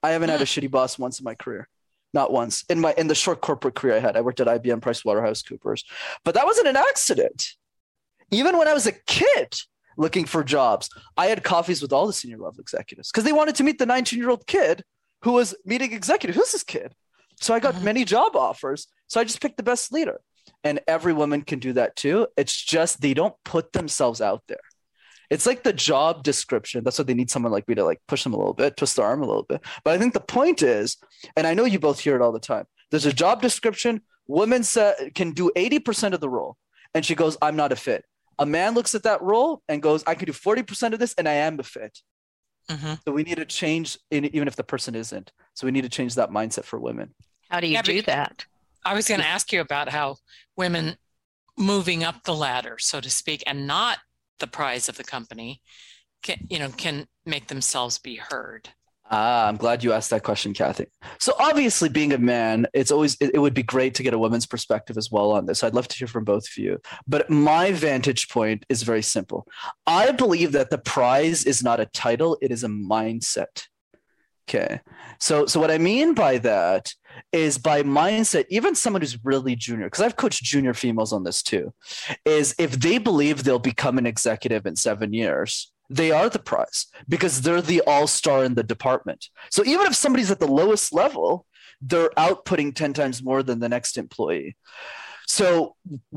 [0.00, 0.60] I haven't had a hmm.
[0.60, 1.68] shitty boss once in my career.
[2.14, 2.64] Not once.
[2.68, 5.42] In my in the short corporate career I had, I worked at IBM Price Waterhouse
[5.42, 5.84] Coopers.
[6.24, 7.56] But that wasn't an accident.
[8.30, 9.54] Even when I was a kid,
[9.98, 10.90] looking for jobs.
[11.16, 13.86] I had coffees with all the senior level executives because they wanted to meet the
[13.86, 14.82] 19 year old kid
[15.22, 16.36] who was meeting executive.
[16.36, 16.92] Who's this kid?
[17.40, 17.82] So I got Mhm.
[17.82, 18.88] many job offers.
[19.06, 20.20] So I just picked the best leader.
[20.62, 22.26] And every woman can do that too.
[22.36, 24.60] It's just they don't put themselves out there.
[25.30, 26.84] It's like the job description.
[26.84, 28.96] That's what they need someone like me to like push them a little bit, twist
[28.96, 29.60] their arm a little bit.
[29.82, 30.98] But I think the point is,
[31.36, 32.66] and I know you both hear it all the time.
[32.90, 34.02] There's a job description.
[34.28, 36.56] Woman sa- can do 80% of the role.
[36.94, 38.04] And she goes, I'm not a fit.
[38.38, 41.28] A man looks at that role and goes, I can do 40% of this and
[41.28, 42.00] I am a fit.
[42.70, 43.00] Mhm.
[43.04, 45.32] So we need to change, in, even if the person isn't.
[45.54, 47.14] So we need to change that mindset for women.
[47.48, 48.44] How do you Yeah, do that?
[48.84, 50.16] I was going to ask you about how
[50.56, 50.96] women
[51.56, 53.98] moving up the ladder, so to speak, and not
[54.38, 55.62] the prize of the company,
[56.22, 58.70] can you know can make themselves be heard.
[59.08, 60.86] Ah, I'm glad you asked that question, Kathy.
[61.20, 64.18] So obviously, being a man, it's always it, it would be great to get a
[64.18, 65.62] woman's perspective as well on this.
[65.62, 66.80] I'd love to hear from both of you.
[67.06, 69.46] But my vantage point is very simple.
[69.86, 73.66] I believe that the prize is not a title; it is a mindset.
[74.48, 74.80] Okay.
[75.20, 76.92] So so what I mean by that
[77.32, 81.42] is by mindset, even someone who's really junior, because I've coached junior females on this
[81.42, 81.72] too,
[82.24, 86.86] is if they believe they'll become an executive in seven years, they are the prize
[87.08, 89.28] because they're the all-star in the department.
[89.50, 91.46] So even if somebody's at the lowest level,
[91.80, 94.56] they're outputting 10 times more than the next employee.
[95.26, 95.74] So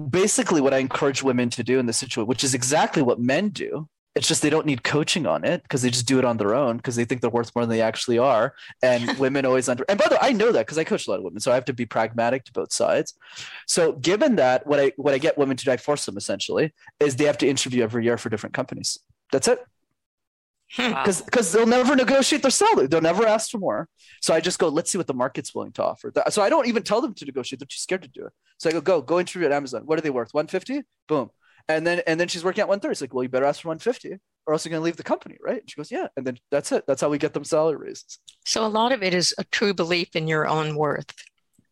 [0.09, 3.49] basically what I encourage women to do in this situation, which is exactly what men
[3.49, 6.37] do, it's just they don't need coaching on it because they just do it on
[6.37, 8.53] their own because they think they're worth more than they actually are.
[8.81, 9.85] And women always under.
[9.87, 11.51] And by the way, I know that because I coach a lot of women, so
[11.51, 13.13] I have to be pragmatic to both sides.
[13.67, 16.73] So given that, what I what I get women to do, I force them essentially,
[16.99, 18.99] is they have to interview every year for different companies.
[19.31, 19.59] That's it
[20.73, 20.91] hmm.
[20.91, 21.03] Wow.
[21.03, 22.87] because because they'll never negotiate their salary.
[22.87, 23.87] They'll never ask for more.
[24.21, 26.11] So I just go, let's see what the market's willing to offer.
[26.29, 27.59] So I don't even tell them to negotiate.
[27.59, 28.33] They're too scared to do it.
[28.57, 29.83] So I go, go, go interview at Amazon.
[29.85, 30.33] What are they worth?
[30.33, 30.83] 150?
[31.07, 31.29] Boom.
[31.67, 32.91] And then and then she's working at 130.
[32.91, 35.03] It's like, well, you better ask for 150 or else you're going to leave the
[35.03, 35.59] company, right?
[35.59, 36.07] And she goes, yeah.
[36.17, 36.85] And then that's it.
[36.87, 38.17] That's how we get them salary raises.
[38.45, 41.13] So a lot of it is a true belief in your own worth.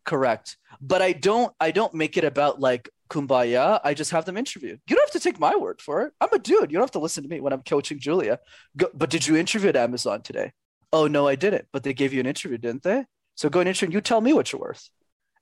[0.08, 0.56] Correct.
[0.80, 3.78] But I don't I don't make it about like kumbaya.
[3.84, 4.78] I just have them interview.
[4.88, 6.14] You don't have to take my word for it.
[6.18, 6.70] I'm a dude.
[6.70, 8.38] You don't have to listen to me when I'm coaching Julia.
[8.74, 10.52] Go, but did you interview at Amazon today?
[10.94, 11.66] Oh no, I didn't.
[11.74, 13.04] But they gave you an interview, didn't they?
[13.34, 13.96] So go and interview.
[13.96, 14.88] You tell me what you're worth.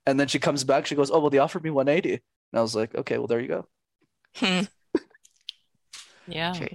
[0.05, 0.85] And then she comes back.
[0.85, 3.39] She goes, "Oh well, they offered me 180." And I was like, "Okay, well there
[3.39, 3.67] you go."
[4.35, 4.61] Hmm.
[6.29, 6.51] Yeah.
[6.51, 6.67] So,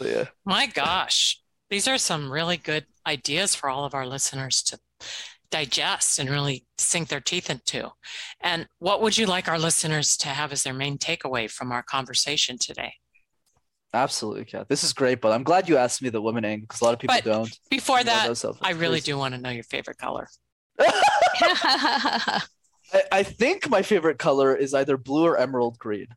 [0.00, 0.24] yeah.
[0.46, 4.78] My gosh, these are some really good ideas for all of our listeners to
[5.50, 7.90] digest and really sink their teeth into.
[8.40, 11.82] And what would you like our listeners to have as their main takeaway from our
[11.82, 12.94] conversation today?
[13.94, 14.68] Absolutely, Kat.
[14.68, 16.94] This is great, but I'm glad you asked me the women angle because a lot
[16.94, 17.58] of people But don't.
[17.70, 20.28] Before that, I really do want to know your favorite color.
[20.78, 22.42] I,
[23.10, 26.08] I think my favorite color is either blue or emerald green.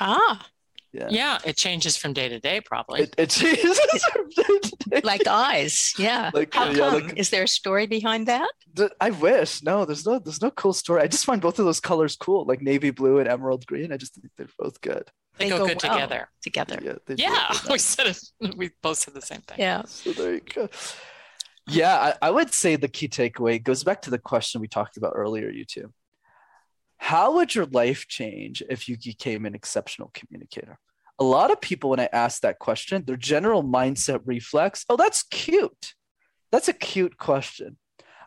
[0.00, 0.46] ah,
[0.92, 1.06] Yeah.
[1.10, 3.02] Yeah, it changes from day to day, probably.
[3.02, 3.78] It, it changes
[4.12, 5.00] from day to day.
[5.04, 5.94] like eyes.
[5.98, 6.30] Yeah.
[6.34, 6.94] Like, How yeah, come?
[7.06, 8.48] like- Is there a story behind that?
[8.76, 9.62] Th- I wish.
[9.62, 11.02] No, there's no there's no cool story.
[11.02, 13.92] I just find both of those colors cool, like navy blue and emerald green.
[13.92, 15.10] I just think they're both good.
[15.38, 16.28] they, go, good well together.
[16.42, 16.78] Together.
[16.82, 16.94] Yeah.
[17.06, 17.14] they.
[17.16, 18.56] Yeah, They're we said it.
[18.56, 19.58] We both said the same thing.
[19.60, 19.82] Yeah.
[19.86, 20.68] So there you go.
[21.68, 24.96] Yeah, I, I would say the key takeaway goes back to the question we talked
[24.96, 25.92] about earlier, you two.
[27.00, 30.78] How would your life change if you became an exceptional communicator?
[31.18, 35.22] A lot of people, when I ask that question, their general mindset reflex, oh, that's
[35.24, 35.94] cute.
[36.52, 37.78] That's a cute question.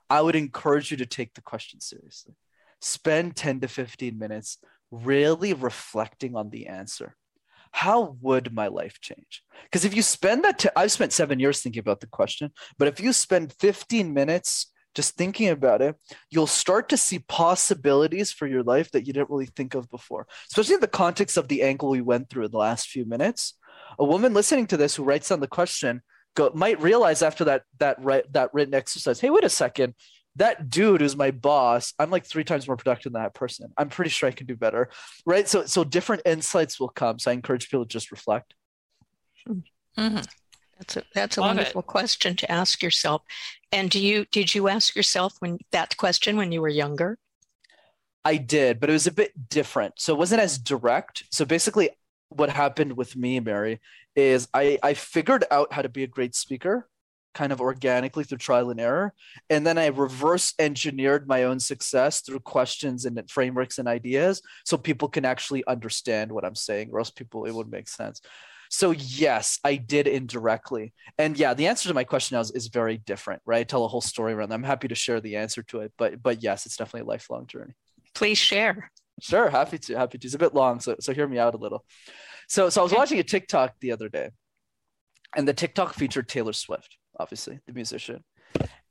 [0.10, 2.34] I would encourage you to take the question seriously.
[2.82, 4.58] Spend 10 to 15 minutes
[4.92, 7.16] really reflecting on the answer.
[7.72, 9.44] How would my life change?
[9.64, 13.00] Because if you spend that, I've spent seven years thinking about the question, but if
[13.00, 15.96] you spend 15 minutes just thinking about it,
[16.30, 20.28] you'll start to see possibilities for your life that you didn't really think of before,
[20.50, 23.56] especially in the context of the angle we went through in the last few minutes.
[24.00, 26.02] A woman listening to this who writes down the question
[26.36, 29.94] go, might realize after that that right, that written exercise, hey, wait a second,
[30.36, 33.72] that dude who's my boss, I'm like three times more productive than that person.
[33.78, 34.90] I'm pretty sure I can do better,
[35.26, 35.48] right?
[35.48, 37.20] So so different insights will come.
[37.20, 38.56] So I encourage people to just reflect.
[39.48, 40.26] Mhm.
[40.78, 41.58] That's a that's a Love it.
[41.58, 43.22] wonderful question to ask yourself.
[43.74, 47.18] And do you did you ask yourself when that question when you were younger?
[48.24, 49.96] I did, but it was a bit different.
[49.98, 51.24] So it wasn't as direct.
[51.32, 51.90] So basically,
[52.30, 53.82] what happened with me, Mary,
[54.16, 56.88] is I, I figured out how to be a great speaker
[57.34, 59.12] kind of organically through trial and error.
[59.50, 64.78] And then I reverse engineered my own success through questions and frameworks and ideas so
[64.78, 68.22] people can actually understand what I'm saying, or else people, it would make sense.
[68.74, 70.94] So, yes, I did indirectly.
[71.20, 73.60] And yeah, the answer to my question now is, is very different, right?
[73.60, 74.56] I tell a whole story around that.
[74.56, 75.94] I'm happy to share the answer to it.
[75.96, 77.76] But, but yes, it's definitely a lifelong journey.
[78.16, 78.90] Please share.
[79.22, 80.26] Sure, happy to, happy to.
[80.26, 81.86] It's a bit long, so so hear me out a little.
[82.48, 84.32] So so I was watching a TikTok the other day,
[85.36, 88.24] and the TikTok featured Taylor Swift, obviously the musician,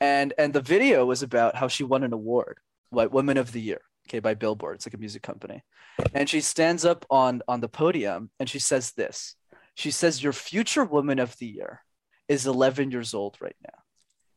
[0.00, 2.58] and and the video was about how she won an award,
[2.92, 4.76] like Woman of the Year, okay, by Billboard.
[4.76, 5.64] It's like a music company,
[6.14, 9.34] and she stands up on on the podium and she says this.
[9.74, 11.82] She says, "Your future Woman of the Year
[12.28, 13.78] is 11 years old right now.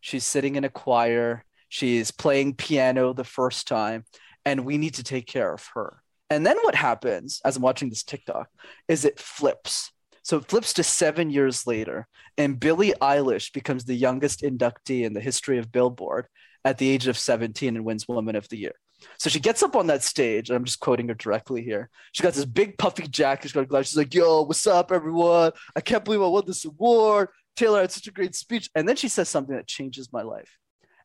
[0.01, 1.45] She's sitting in a choir.
[1.69, 4.05] She's playing piano the first time."
[4.45, 6.01] and we need to take care of her.
[6.29, 8.49] And then what happens as I'm watching this TikTok
[8.87, 9.91] is it flips.
[10.23, 15.13] So it flips to seven years later, and Billie Eilish becomes the youngest inductee in
[15.13, 16.27] the history of Billboard
[16.63, 18.73] at the age of 17 and wins Woman of the Year.
[19.17, 21.89] So she gets up on that stage, and I'm just quoting her directly here.
[22.11, 23.43] She got this big puffy jacket.
[23.43, 23.89] She's got a glasses.
[23.91, 25.51] She's like, "Yo, what's up, everyone?
[25.75, 27.29] I can't believe I won this award.
[27.55, 30.57] Taylor had such a great speech." And then she says something that changes my life.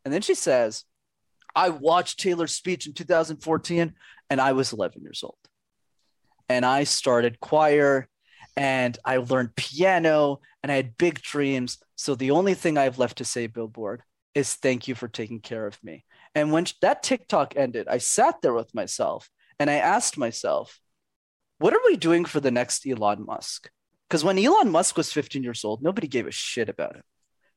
[0.05, 0.85] And then she says,
[1.55, 3.95] I watched Taylor's speech in 2014
[4.29, 5.37] and I was 11 years old.
[6.49, 8.09] And I started choir
[8.57, 11.79] and I learned piano and I had big dreams.
[11.97, 14.03] So the only thing I have left to say, Billboard,
[14.35, 16.05] is thank you for taking care of me.
[16.35, 20.81] And when that TikTok ended, I sat there with myself and I asked myself,
[21.59, 23.71] what are we doing for the next Elon Musk?
[24.09, 27.03] Because when Elon Musk was 15 years old, nobody gave a shit about him.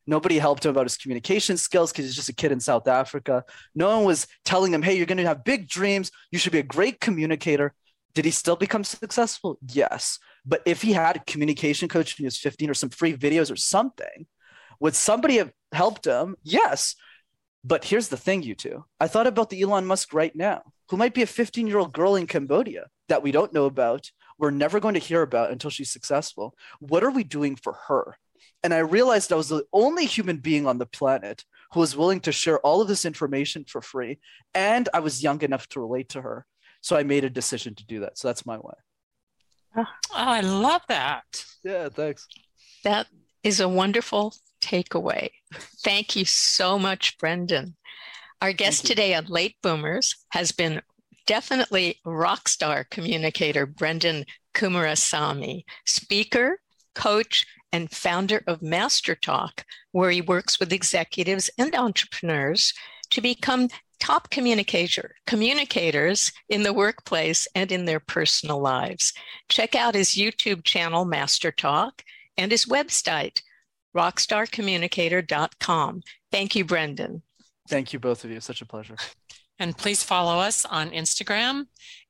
[0.05, 3.45] Nobody helped him about his communication skills because he's just a kid in South Africa.
[3.73, 6.11] No one was telling him, hey, you're going to have big dreams.
[6.31, 7.73] You should be a great communicator.
[8.13, 9.57] Did he still become successful?
[9.65, 10.19] Yes.
[10.45, 13.51] But if he had a communication coach when he was 15 or some free videos
[13.51, 14.27] or something,
[14.79, 16.35] would somebody have helped him?
[16.43, 16.95] Yes.
[17.63, 18.85] But here's the thing, you two.
[18.99, 21.93] I thought about the Elon Musk right now, who might be a 15 year old
[21.93, 24.11] girl in Cambodia that we don't know about.
[24.37, 26.55] We're never going to hear about until she's successful.
[26.79, 28.17] What are we doing for her?
[28.63, 32.19] And I realized I was the only human being on the planet who was willing
[32.21, 34.19] to share all of this information for free.
[34.53, 36.45] And I was young enough to relate to her.
[36.81, 38.17] So I made a decision to do that.
[38.17, 38.73] So that's my way.
[39.75, 41.45] Oh, I love that.
[41.63, 42.27] Yeah, thanks.
[42.83, 43.07] That
[43.43, 45.29] is a wonderful takeaway.
[45.83, 47.73] Thank you so much, Brenden.
[48.41, 50.81] Our guest today on Late Boomers has been
[51.25, 56.59] definitely rock star communicator Brenden Kumarasamy, speaker,
[56.95, 62.73] coach, and founder of MasterTalk, where he works with executives and entrepreneurs
[63.09, 69.13] to become top communicator, communicators in the workplace and in their personal lives.
[69.49, 72.01] Check out his YouTube channel, MasterTalk,
[72.37, 73.41] and his website,
[73.95, 76.01] rockstarcommunicator.com.
[76.31, 77.21] Thank you, Brenden.
[77.69, 78.39] Thank you, both of you.
[78.39, 78.95] Such a pleasure.
[79.59, 81.65] And please follow us on Instagram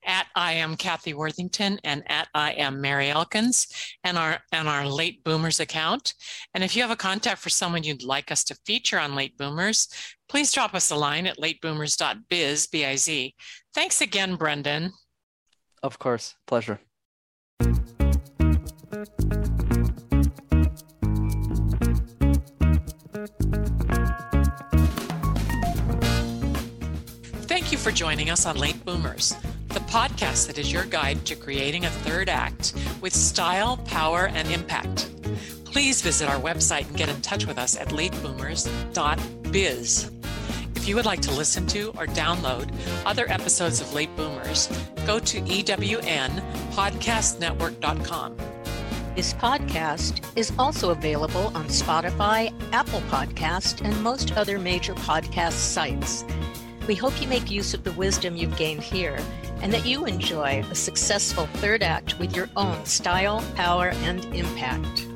[0.06, 3.68] at I am Kathy Worthington and at I am Mary Elkins
[4.04, 6.14] and our and our late boomers account.
[6.54, 9.38] And if you have a contact for someone you'd like us to feature on late
[9.38, 9.88] boomers,
[10.30, 13.36] please drop us a line at lateboomers.biz B-I-Z.
[13.74, 14.92] Thanks again, Brenden.
[15.84, 16.36] Of course.
[16.48, 16.80] Pleasure.
[27.84, 29.36] For joining us on Late Boomers,
[29.68, 34.50] the podcast that is your guide to creating a third act with style, power, and
[34.50, 35.12] impact.
[35.66, 40.12] Please visit our website and get in touch with us at lateboomers.biz.
[40.76, 42.74] If you would like to listen to or download
[43.06, 44.70] other episodes of Late Boomers,
[45.06, 48.38] go to ewnpodcastnetwork.com.
[49.14, 56.24] This podcast is also available on Spotify, Apple Podcast, and most other major podcast sites.
[56.88, 59.18] We hope you make use of the wisdom you've gained here
[59.62, 65.08] and that you enjoy a successful third act with your own style, power, and impact.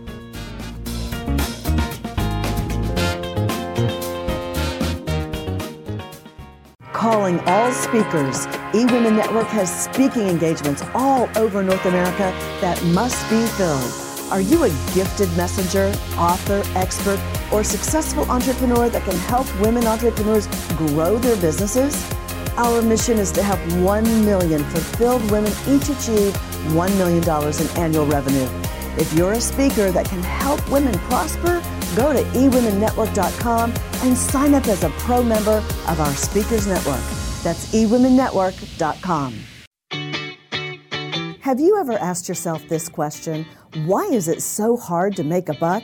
[6.94, 13.46] Calling all speakers, eWomen Network has speaking engagements all over North America that must be
[13.58, 13.92] filled.
[14.32, 17.20] Are you a gifted messenger, author, expert,
[17.52, 22.10] or successful entrepreneur that can help women entrepreneurs grow their businesses?
[22.58, 26.34] Our mission is to help 1 million fulfilled women each achieve
[26.74, 28.48] $1 million in annual revenue.
[28.98, 31.62] If you're a speaker that can help women prosper,
[31.96, 33.74] go to eWomenNetwork.com
[34.04, 37.02] and sign up as a pro member of our Speakers Network.
[37.44, 39.36] That's eWomenNetwork.com.
[41.42, 43.46] Have you ever asked yourself this question?
[43.86, 45.84] Why is it so hard to make a buck?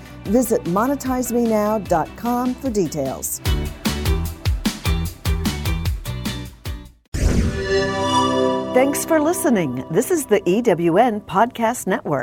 [0.23, 3.41] Visit monetizemenow.com for details.
[8.73, 9.83] Thanks for listening.
[9.91, 12.19] This is the EWN Podcast Network.